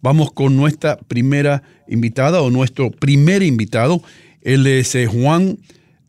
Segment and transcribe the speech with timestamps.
[0.00, 4.00] Vamos con nuestra primera invitada o nuestro primer invitado.
[4.42, 5.56] Él es eh, Juan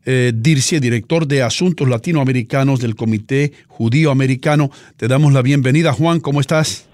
[0.06, 4.70] eh, Dirce, director de Asuntos Latinoamericanos del Comité Judío Americano.
[4.96, 6.20] Te damos la bienvenida, Juan.
[6.20, 6.88] ¿Cómo estás?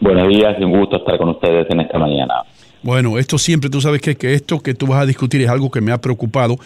[0.00, 2.34] Buenos días, un gusto estar con ustedes en esta mañana.
[2.82, 5.70] Bueno, esto siempre, tú sabes que, que esto que tú vas a discutir es algo
[5.70, 6.56] que me ha preocupado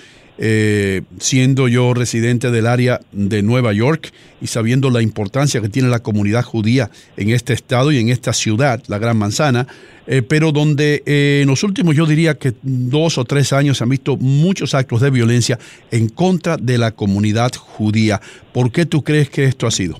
[0.42, 5.90] eh, siendo yo residente del área de Nueva York y sabiendo la importancia que tiene
[5.90, 9.66] la comunidad judía en este estado y en esta ciudad, la Gran Manzana,
[10.06, 13.84] eh, pero donde eh, en los últimos, yo diría que dos o tres años se
[13.84, 15.58] han visto muchos actos de violencia
[15.90, 18.18] en contra de la comunidad judía.
[18.54, 19.96] ¿Por qué tú crees que esto ha sido?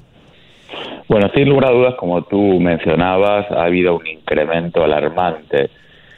[1.07, 5.69] Bueno, sin lugar a dudas, como tú mencionabas, ha habido un incremento alarmante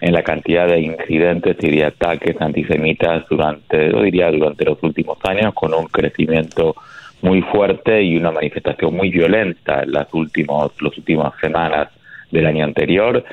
[0.03, 5.17] en la cantidad de incidentes y de ataques antisemitas durante, yo diría, durante los últimos
[5.23, 6.75] años, con un crecimiento
[7.21, 11.89] muy fuerte y una manifestación muy violenta en las últimos, las últimas semanas
[12.33, 13.25] del año anterior.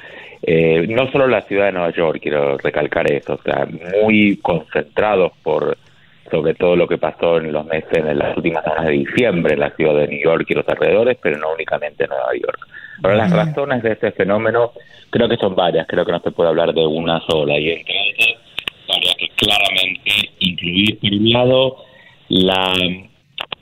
[0.43, 3.67] Eh, no solo la ciudad de Nueva York, quiero recalcar eso, o sea,
[4.03, 5.75] muy concentrados por
[6.29, 9.59] sobre todo lo que pasó en los meses, en las últimas semanas de diciembre en
[9.61, 12.67] la ciudad de New York y los alrededores, pero no únicamente en Nueva York.
[13.01, 14.71] Pero las razones de este fenómeno
[15.09, 17.57] creo que son varias, creo que no se puede hablar de una sola.
[17.57, 18.39] Y entre ellas
[18.89, 21.75] habría que claramente incluir, por un lado,
[22.29, 22.73] la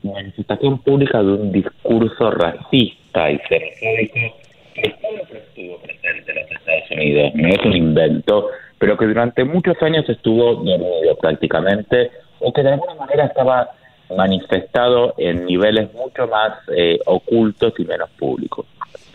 [0.03, 4.37] manifestación pública de un discurso racista y xenofóbico
[4.73, 9.43] que siempre estuvo presente en los Estados Unidos, no es un invento, pero que durante
[9.43, 13.71] muchos años estuvo dormido prácticamente, o que de alguna manera estaba
[14.15, 18.65] manifestado en niveles mucho más eh, ocultos y menos públicos.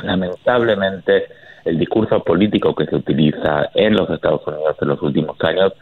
[0.03, 1.27] Lamentablemente,
[1.65, 5.73] el discurso político que se utiliza en los Estados Unidos en los últimos años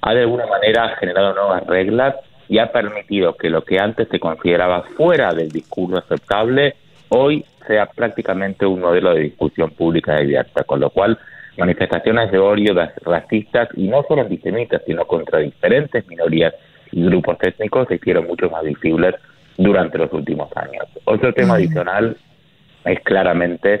[0.00, 2.16] ha de alguna manera generado nuevas reglas
[2.48, 6.76] y ha permitido que lo que antes se consideraba fuera del discurso aceptable
[7.08, 11.18] hoy sea prácticamente un modelo de discusión pública abierta, con lo cual
[11.58, 16.54] manifestaciones de odio racistas y no solo antisemitas, sino contra diferentes minorías
[16.92, 19.14] y grupos étnicos se hicieron mucho más visibles
[19.56, 20.86] durante los últimos años.
[21.04, 22.16] Otro tema adicional
[22.84, 23.80] es claramente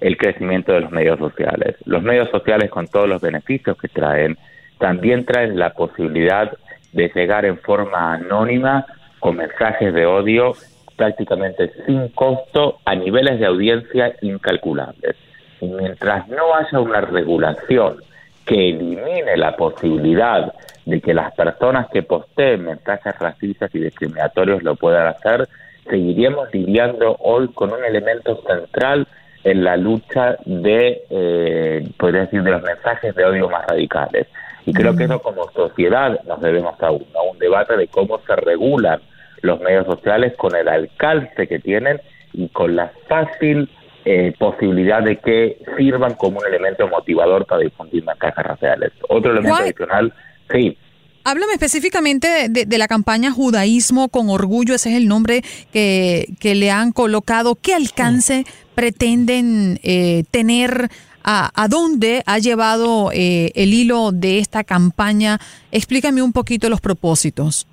[0.00, 1.76] el crecimiento de los medios sociales.
[1.84, 4.38] Los medios sociales con todos los beneficios que traen,
[4.78, 6.52] también traen la posibilidad
[6.92, 8.86] de llegar en forma anónima
[9.18, 10.54] con mensajes de odio
[10.96, 15.16] prácticamente sin costo a niveles de audiencia incalculables.
[15.60, 18.02] Y mientras no haya una regulación
[18.44, 20.52] que elimine la posibilidad
[20.84, 25.48] de que las personas que posteen mensajes racistas y discriminatorios lo puedan hacer,
[25.90, 29.06] seguiríamos lidiando hoy con un elemento central
[29.44, 34.26] en la lucha de, eh, podría decir, de los mensajes de odio más radicales.
[34.66, 38.20] Y creo que eso como sociedad nos debemos a un, a un debate de cómo
[38.26, 39.00] se regulan
[39.42, 42.00] los medios sociales con el alcance que tienen
[42.32, 43.68] y con la fácil
[44.04, 48.92] eh, posibilidad de que sirvan como un elemento motivador para difundir mensajes raciales.
[49.08, 50.12] Otro elemento adicional,
[50.50, 50.76] sí.
[51.22, 55.42] Háblame específicamente de, la campaña Judaísmo con Orgullo, ese es el nombre
[55.72, 57.56] que, que le han colocado.
[57.56, 58.44] ¿Qué alcance
[58.74, 60.88] pretenden eh, tener?
[61.22, 65.38] A, ¿A, dónde ha llevado eh, el hilo de esta campaña?
[65.70, 67.66] Explícame un poquito los propósitos.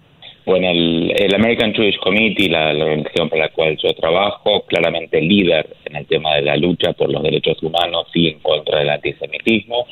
[0.45, 5.75] Bueno, el, American Jewish Committee, la, la, organización para la cual yo trabajo, claramente líder
[5.85, 9.85] en el tema de la lucha por los derechos humanos y en contra del antisemitismo,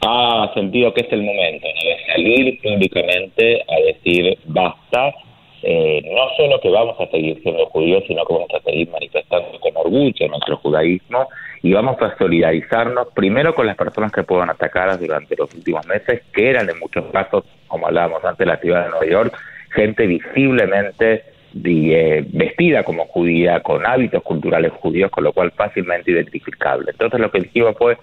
[0.00, 5.14] ha sentido que es el momento de salir públicamente a decir basta,
[5.62, 9.58] eh, no solo que vamos a seguir siendo judíos, sino que vamos a seguir manifestando
[9.60, 11.28] con orgullo nuestro judaísmo
[11.62, 16.22] y vamos a solidarizarnos primero con las personas que fueron atacadas durante los últimos meses,
[16.34, 19.38] que eran en muchos casos, como hablábamos antes, la ciudad de Nueva York,
[19.74, 21.24] gente visiblemente
[21.64, 26.90] eh, vestida como judía, con hábitos culturales judíos, con lo cual fácilmente identificable.
[26.90, 27.96] Entonces lo que dijimos fue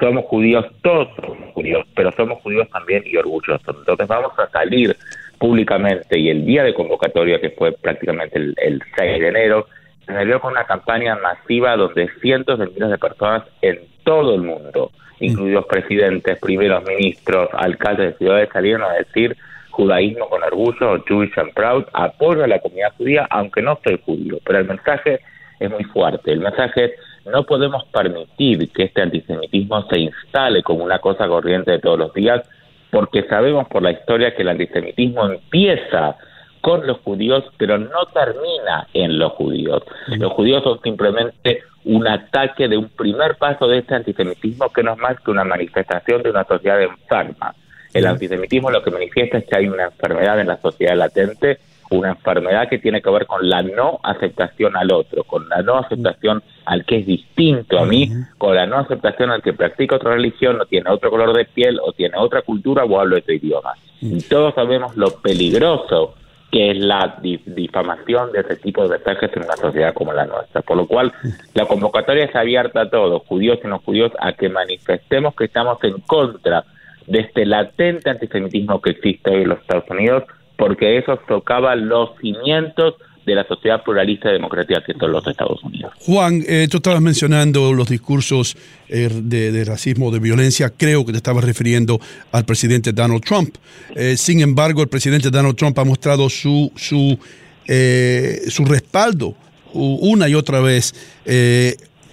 [0.00, 3.76] somos judíos, todos somos judíos, pero somos judíos también y orgullosos.
[3.78, 4.96] Entonces vamos a salir
[5.38, 9.66] públicamente y el día de convocatoria, que fue prácticamente el, 6 de enero,
[10.06, 14.42] se salió con una campaña masiva donde cientos de miles de personas en todo el
[14.42, 19.36] mundo, incluidos presidentes, primeros ministros, alcaldes de ciudades, salieron a decir
[19.70, 24.38] judaísmo con orgullo, Jewish and Proud, apoyo a la comunidad judía, aunque no soy judío,
[24.44, 25.20] pero el mensaje
[25.60, 26.32] es muy fuerte.
[26.32, 26.92] El mensaje es
[27.26, 32.14] no podemos permitir que este antisemitismo se instale como una cosa corriente de todos los
[32.14, 32.48] días,
[32.90, 36.16] porque sabemos por la historia que el antisemitismo empieza
[36.60, 39.82] con los judíos, pero no termina en los judíos.
[40.08, 44.92] Los judíos son simplemente un ataque de un primer paso de este antisemitismo que no
[44.92, 47.54] es más que una manifestación de una sociedad enferma.
[47.94, 51.58] El antisemitismo lo que manifiesta es que hay una enfermedad en la sociedad latente
[51.90, 55.78] una enfermedad que tiene que ver con la no aceptación al otro, con la no
[55.78, 60.14] aceptación al que es distinto a mí, con la no aceptación al que practica otra
[60.14, 63.74] religión, o tiene otro color de piel, o tiene otra cultura, o habla otro idioma.
[64.00, 66.14] Y todos sabemos lo peligroso
[66.50, 70.62] que es la difamación de ese tipo de mensajes en una sociedad como la nuestra.
[70.62, 71.12] Por lo cual,
[71.54, 75.82] la convocatoria es abierta a todos, judíos y no judíos, a que manifestemos que estamos
[75.82, 76.64] en contra
[77.06, 80.24] de este latente antisemitismo que existe hoy en los Estados Unidos,
[80.56, 82.94] porque eso tocaba los cimientos
[83.26, 85.92] de la sociedad pluralista y democrática que son los Estados Unidos.
[85.98, 88.56] Juan, eh, tú estabas mencionando los discursos
[88.88, 91.98] eh, de, racismo, de violencia, creo que te estabas refiriendo
[92.30, 93.56] al presidente Donald Trump.
[93.96, 97.18] Eh, sin embargo, el presidente Donald Trump ha mostrado su, su,
[98.48, 99.34] su respaldo
[99.72, 100.94] una y otra vez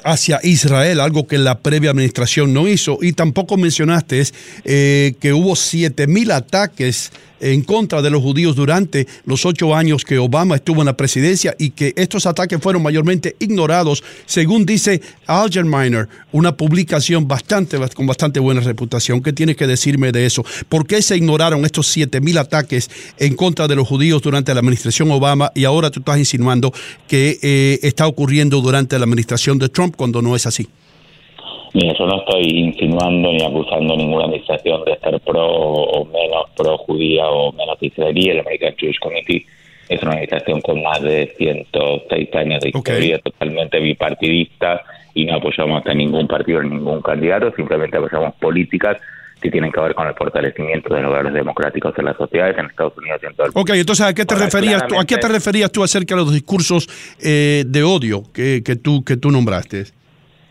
[0.04, 3.00] hacia Israel, algo que la previa administración no hizo.
[3.02, 4.24] Y tampoco mencionaste
[4.64, 7.12] que hubo 7.000 ataques
[7.44, 11.54] en contra de los judíos durante los ocho años que Obama estuvo en la presidencia
[11.60, 18.40] y que estos ataques fueron mayormente ignorados, según dice Algerminer, una publicación bastante, con bastante
[18.40, 19.22] buena reputación.
[19.22, 20.46] ¿Qué tienes que decirme de eso?
[20.70, 24.62] ¿Por qué se ignoraron estos siete mil ataques en contra de los judíos durante la
[24.62, 26.74] administración Obama y ahora tú estás insinuando
[27.08, 30.68] que eh, está ocurriendo durante la administración de Trump cuando no es así?
[31.74, 36.78] Mira, yo no estoy insinuando ni acusando ninguna administración de ser pro o menos pro
[36.78, 38.30] judía o menos israelí.
[38.30, 39.46] El American Jewish Committee
[39.90, 44.84] es una organización con más de 106 años de historia, totalmente bipartidista
[45.16, 48.98] y no apoyamos a ningún partido ni ningún candidato, simplemente apoyamos políticas
[49.44, 52.66] que tienen que ver con el fortalecimiento de los valores democráticos en las sociedades en
[52.68, 53.72] Estados Unidos y en todo el mundo.
[53.72, 56.34] Ok, entonces ¿a qué te referías tú, a qué te referías tú acerca de los
[56.34, 56.88] discursos
[57.22, 59.86] eh, de odio que, que tú que tú nombraste?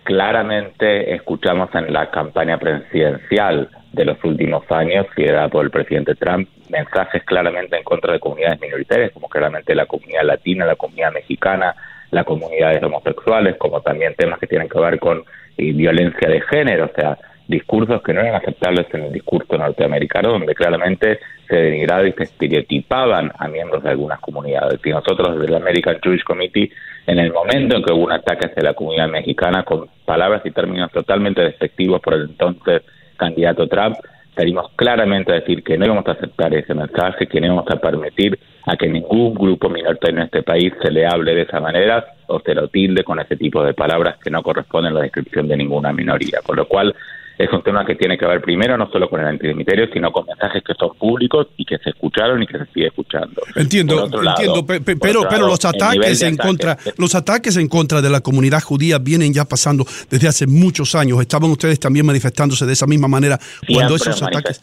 [0.05, 6.49] claramente escuchamos en la campaña presidencial de los últimos años, liderada por el presidente Trump,
[6.71, 11.75] mensajes claramente en contra de comunidades minoritarias, como claramente la comunidad latina, la comunidad mexicana,
[12.11, 15.25] las comunidades homosexuales, como también temas que tienen que ver con
[15.59, 17.19] eh, violencia de género, o sea,
[17.53, 22.25] discursos que no eran aceptables en el discurso norteamericano, donde claramente se denigraba y se
[22.25, 24.81] estereotipaban a miembros de algunas comunidades.
[24.85, 26.73] Y nosotros desde el American Jewish Committee,
[27.07, 30.51] en el momento en que hubo un ataque hacia la comunidad mexicana con palabras y
[30.51, 32.83] términos totalmente despectivos por el entonces
[33.17, 33.97] candidato Trump,
[34.35, 37.77] salimos claramente a decir que no íbamos a aceptar ese mensaje, que no íbamos a
[37.77, 42.05] permitir a que ningún grupo minoritario en este país se le hable de esa manera
[42.29, 45.49] o se lo tilde con ese tipo de palabras que no corresponden a la descripción
[45.49, 46.41] de ninguna minoría.
[46.43, 46.95] Con lo cual,
[47.39, 50.27] es un tema que tiene que ver primero no solo con el antisemiterio, sino con
[50.27, 53.43] mensajes que son públicos y que se escucharon y que se sigue escuchando.
[53.57, 58.63] Entiendo, entiendo, pero, pero los ataques en contra, los ataques en contra de la comunidad
[58.63, 61.21] judía vienen ya pasando desde hace muchos años.
[61.21, 64.61] Estaban ustedes también manifestándose de esa misma manera cuando esos ataques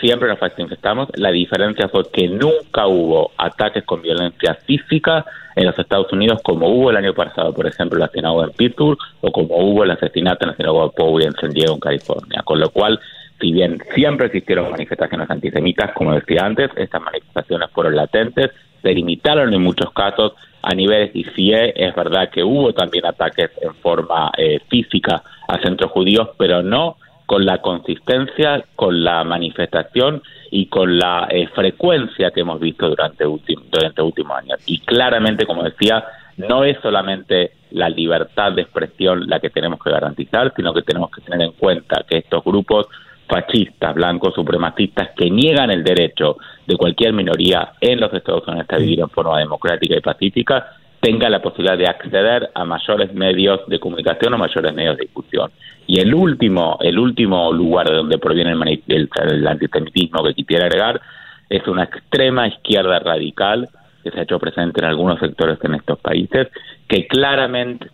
[0.00, 1.08] siempre nos manifestamos.
[1.14, 5.24] La diferencia fue que nunca hubo ataques con violencia física
[5.56, 8.98] en los Estados Unidos como hubo el año pasado, por ejemplo, la sinagoga en Pittsburgh
[9.20, 12.42] o como hubo el asesinato en la sinagoga Poway en San Diego, en California.
[12.44, 13.00] Con lo cual,
[13.40, 18.50] si bien siempre existieron manifestaciones antisemitas, como decía antes, estas manifestaciones fueron latentes,
[18.82, 23.50] se limitaron en muchos casos a niveles y sí es verdad que hubo también ataques
[23.60, 26.96] en forma eh, física a centros judíos, pero no
[27.28, 33.24] con la consistencia, con la manifestación y con la eh, frecuencia que hemos visto durante,
[33.70, 34.58] durante últimos años.
[34.64, 36.02] Y claramente, como decía,
[36.38, 41.10] no es solamente la libertad de expresión la que tenemos que garantizar, sino que tenemos
[41.10, 42.86] que tener en cuenta que estos grupos
[43.28, 48.78] fascistas, blancos, supremacistas, que niegan el derecho de cualquier minoría en los Estados Unidos a
[48.78, 53.78] vivir en forma democrática y pacífica, tenga la posibilidad de acceder a mayores medios de
[53.78, 55.50] comunicación o mayores medios de discusión.
[55.86, 61.00] Y el último, el último lugar de donde proviene el, el, antisemitismo que quisiera agregar
[61.48, 63.68] es una extrema izquierda radical
[64.02, 66.48] que se ha hecho presente en algunos sectores en estos países,
[66.86, 67.88] que claramente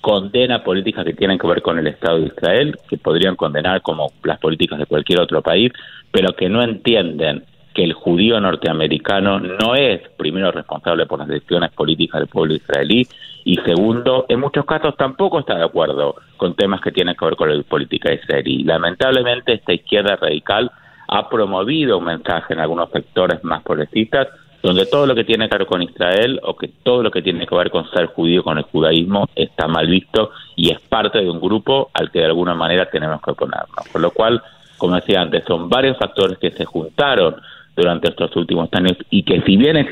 [0.00, 4.12] condena políticas que tienen que ver con el Estado de Israel, que podrían condenar como
[4.22, 5.72] las políticas de cualquier otro país,
[6.12, 7.44] pero que no entienden
[7.76, 13.06] que el judío norteamericano no es, primero, responsable por las decisiones políticas del pueblo israelí
[13.44, 17.36] y, segundo, en muchos casos tampoco está de acuerdo con temas que tienen que ver
[17.36, 18.64] con la política israelí.
[18.64, 20.70] Lamentablemente, esta izquierda radical
[21.08, 24.28] ha promovido un mensaje en algunos sectores más progresistas
[24.62, 27.46] donde todo lo que tiene que ver con Israel o que todo lo que tiene
[27.46, 31.28] que ver con ser judío, con el judaísmo, está mal visto y es parte de
[31.28, 33.86] un grupo al que de alguna manera tenemos que oponernos.
[33.92, 34.42] Por lo cual,
[34.78, 37.36] como decía antes, son varios factores que se juntaron
[37.76, 39.86] durante estos últimos años y que si bien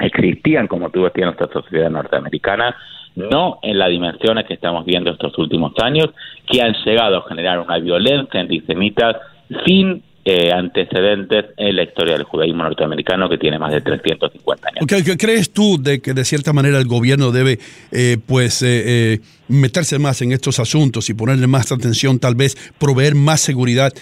[0.00, 2.74] existían, como decías, en nuestra sociedad norteamericana,
[3.16, 6.08] no en las dimensiones que estamos viendo estos últimos años,
[6.46, 9.20] que han llegado a generar una violencia antisemita
[9.66, 14.86] sin eh, antecedentes en la historia del judaísmo norteamericano que tiene más de 350 años.
[14.86, 17.58] ¿Qué, crees tú de que de cierta manera el gobierno debe
[17.90, 23.14] eh, pues eh, meterse más en estos asuntos y ponerle más atención, tal vez proveer
[23.14, 23.92] más seguridad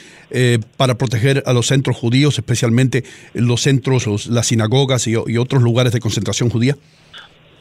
[0.77, 6.01] para proteger a los centros judíos, especialmente los centros, las sinagogas y otros lugares de
[6.01, 6.77] concentración judía?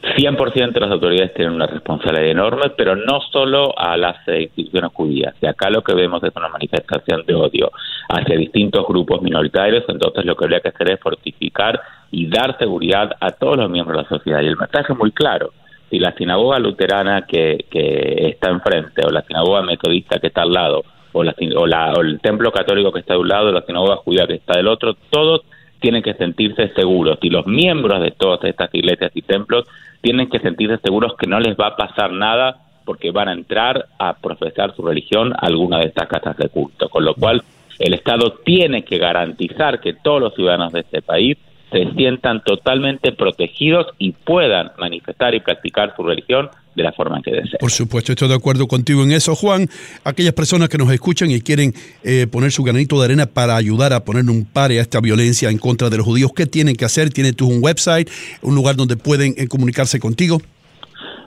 [0.02, 5.34] 100% las autoridades tienen una responsabilidad enorme, pero no solo a las instituciones judías.
[5.40, 7.70] Y acá lo que vemos es una manifestación de odio
[8.08, 13.10] hacia distintos grupos minoritarios, entonces lo que habría que hacer es fortificar y dar seguridad
[13.20, 14.40] a todos los miembros de la sociedad.
[14.40, 15.52] Y el mensaje es muy claro.
[15.90, 20.52] Si la sinagoga luterana que, que está enfrente, o la sinagoga metodista que está al
[20.52, 23.52] lado, o, la, o, la, o el templo católico que está de un lado, o
[23.52, 25.42] la sinagoga judía que está del otro, todos
[25.80, 29.66] tienen que sentirse seguros y los miembros de todas estas iglesias y templos
[30.00, 33.86] tienen que sentirse seguros que no les va a pasar nada porque van a entrar
[33.98, 36.88] a profesar su religión a alguna de estas casas de culto.
[36.88, 37.42] Con lo cual,
[37.78, 41.36] el Estado tiene que garantizar que todos los ciudadanos de este país
[41.70, 47.32] se sientan totalmente protegidos y puedan manifestar y practicar su religión de la forma que
[47.32, 47.58] deseen.
[47.60, 49.66] Por supuesto, estoy de acuerdo contigo en eso, Juan.
[50.04, 51.72] Aquellas personas que nos escuchan y quieren
[52.04, 55.50] eh, poner su granito de arena para ayudar a poner un pare a esta violencia
[55.50, 57.10] en contra de los judíos, ¿qué tienen que hacer?
[57.10, 58.08] ¿Tienen tú un website,
[58.42, 60.38] un lugar donde pueden eh, comunicarse contigo?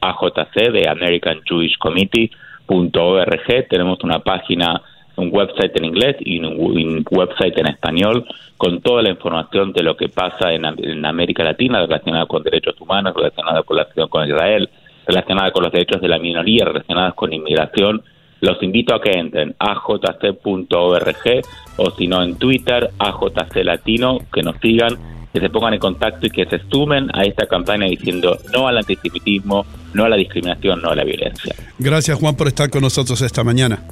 [0.00, 3.68] AJC de American Jewish Committee.org.
[3.68, 4.80] Tenemos una página
[5.20, 9.96] un website en inglés y un, website en español con toda la información de lo
[9.96, 10.64] que pasa en,
[11.04, 14.68] América Latina relacionada con derechos humanos, relacionada con la relación con Israel,
[15.06, 18.02] relacionada con los derechos de la minoría, relacionadas con inmigración.
[18.40, 21.42] Los invito a que entren a jc.org
[21.76, 24.96] o si no en Twitter, AJC Latino, que nos sigan,
[25.32, 28.78] que se pongan en contacto y que se sumen a esta campaña diciendo no al
[28.78, 31.54] antisemitismo, no a la discriminación, no a la violencia.
[31.78, 33.82] Gracias Juan por estar con nosotros esta mañana.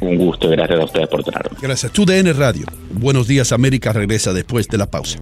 [0.00, 1.56] Un gusto, gracias a ustedes por tenerme.
[1.60, 1.92] Gracias.
[1.92, 2.66] Tu DN Radio.
[2.90, 5.18] Buenos días, América regresa después de la pausa.